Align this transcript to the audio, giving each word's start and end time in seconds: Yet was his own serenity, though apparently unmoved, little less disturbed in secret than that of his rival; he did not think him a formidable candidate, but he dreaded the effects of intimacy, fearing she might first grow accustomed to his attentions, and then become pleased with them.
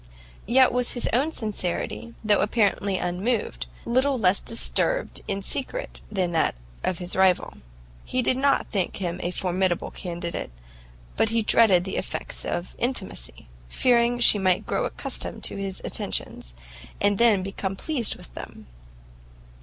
Yet 0.47 0.71
was 0.71 0.93
his 0.93 1.07
own 1.13 1.31
serenity, 1.31 2.15
though 2.23 2.41
apparently 2.41 2.97
unmoved, 2.97 3.67
little 3.85 4.17
less 4.17 4.39
disturbed 4.39 5.21
in 5.27 5.43
secret 5.43 6.01
than 6.11 6.31
that 6.31 6.55
of 6.83 6.97
his 6.97 7.15
rival; 7.15 7.53
he 8.03 8.23
did 8.23 8.35
not 8.35 8.65
think 8.65 8.97
him 8.97 9.19
a 9.21 9.29
formidable 9.29 9.91
candidate, 9.91 10.49
but 11.17 11.29
he 11.29 11.43
dreaded 11.43 11.83
the 11.83 11.97
effects 11.97 12.45
of 12.45 12.73
intimacy, 12.79 13.47
fearing 13.69 14.19
she 14.19 14.39
might 14.39 14.61
first 14.61 14.65
grow 14.69 14.85
accustomed 14.85 15.43
to 15.43 15.55
his 15.57 15.81
attentions, 15.85 16.55
and 16.99 17.19
then 17.19 17.43
become 17.43 17.75
pleased 17.75 18.15
with 18.15 18.33
them. 18.33 18.65